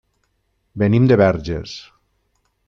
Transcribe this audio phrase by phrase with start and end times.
[0.83, 1.77] Venim de Verges.